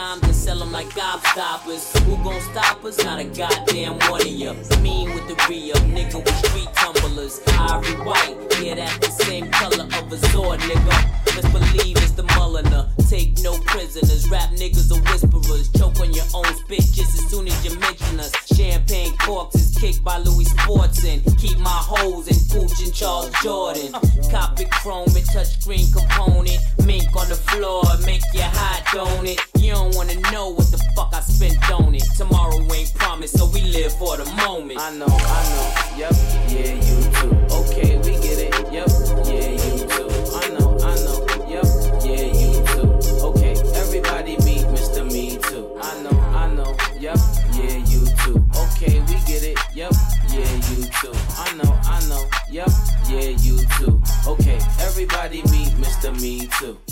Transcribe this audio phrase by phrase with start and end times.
[0.00, 1.84] time to sell them like gobstoppers.
[2.04, 3.04] Who gon' stop us?
[3.04, 4.54] Not a goddamn one of ya.
[4.80, 7.40] Mean with the re up, nigga with street tumblers.
[7.48, 12.22] Ivory white, yeah, that's the same color of a sword, nigga best believe it's the
[12.22, 12.88] Mulliner.
[13.08, 15.68] Take no prisoners, rap niggas are whisperers.
[15.72, 18.32] Choke on your own spit just as soon as you mention us.
[18.54, 21.20] Champagne corks is kicked by Louis Sportson.
[21.38, 23.92] Keep my hoes in Pooch and Charles Jourdan.
[24.30, 26.58] Copy chrome and touchscreen component.
[26.86, 29.40] Mink on the floor, make your high don't it.
[29.58, 32.02] You don't wanna know what the fuck I spent on it.
[32.16, 34.80] Tomorrow ain't promised, so we live for the moment.
[34.80, 36.12] I know, I know, yep,
[36.48, 37.54] yeah, you too.
[37.54, 38.99] Okay, we get it, yep.
[56.14, 56.89] to me too.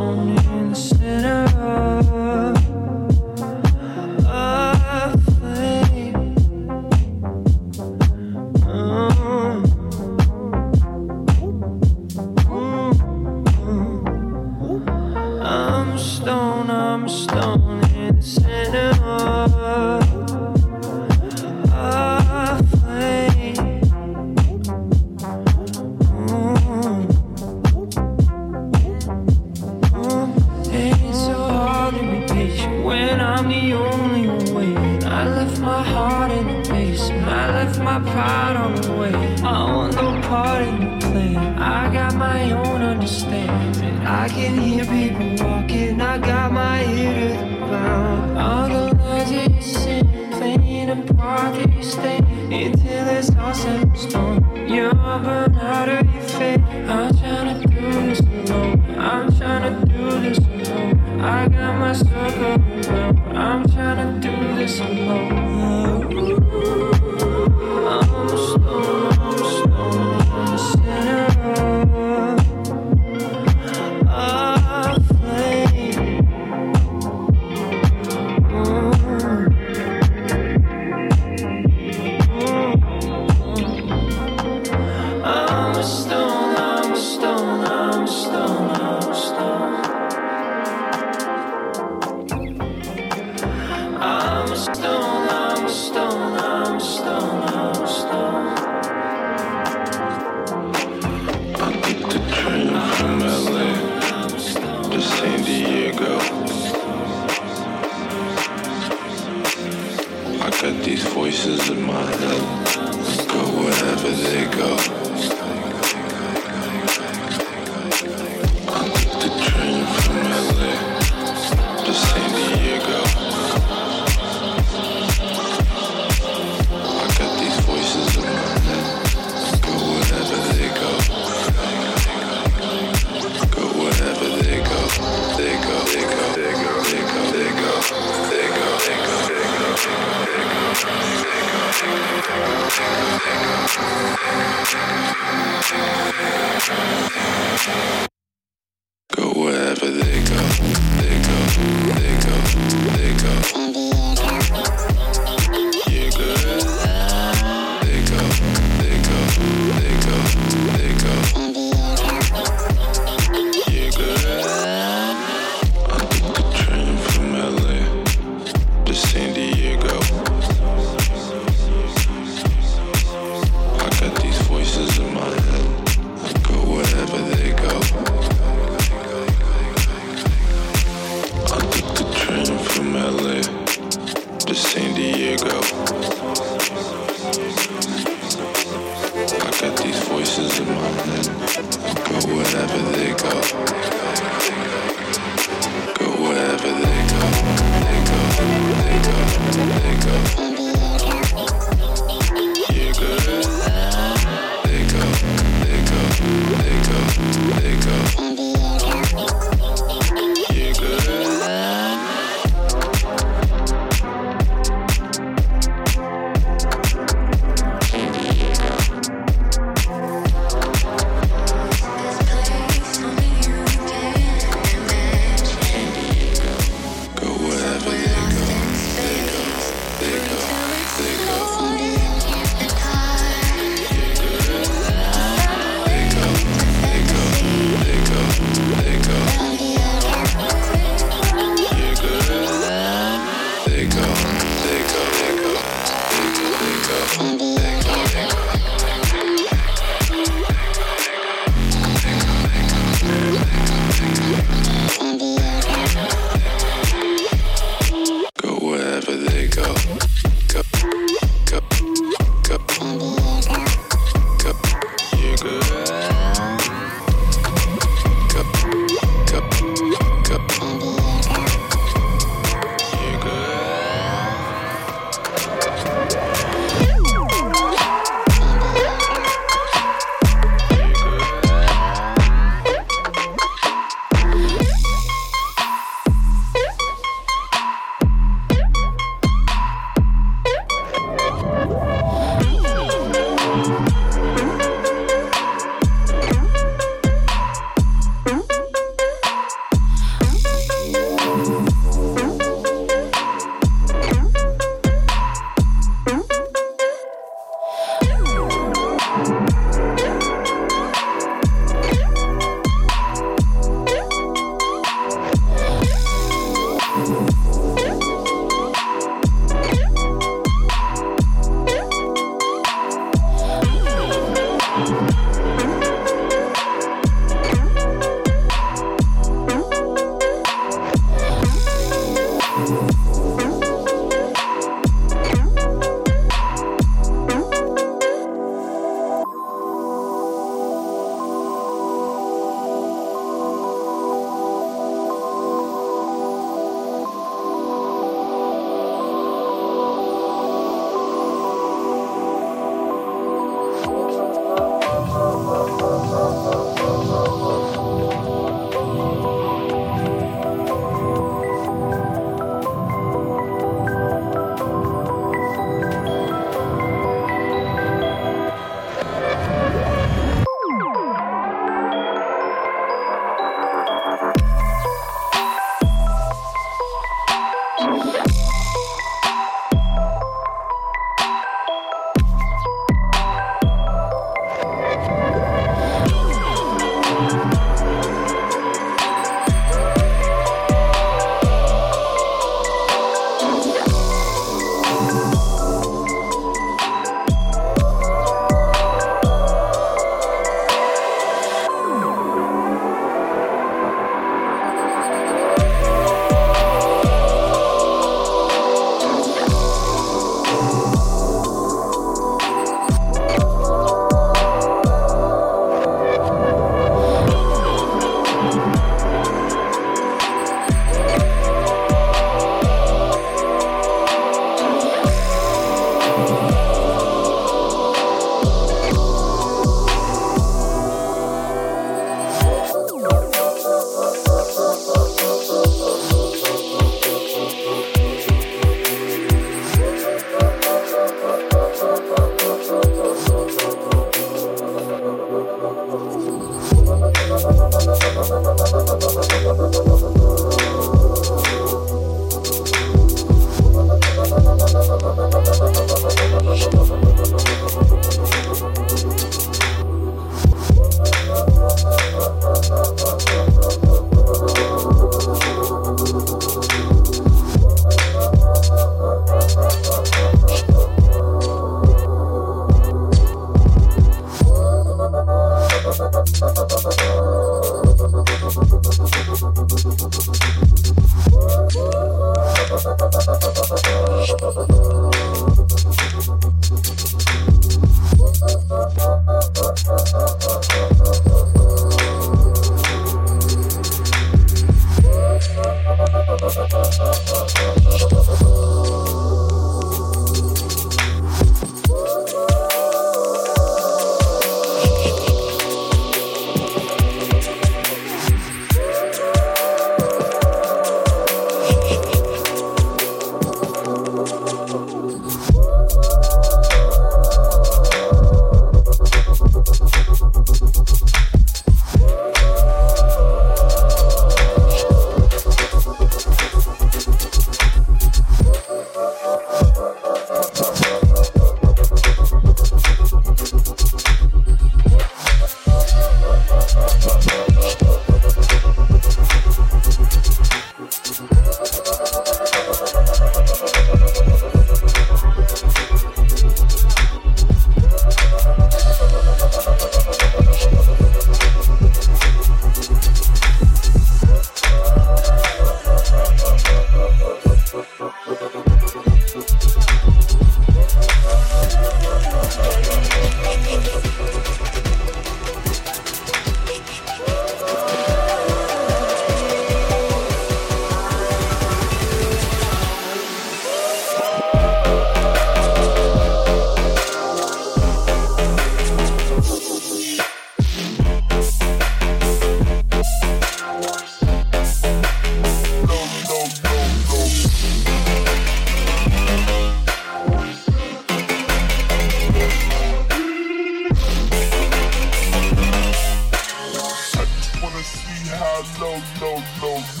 [598.61, 600.00] No, no, no.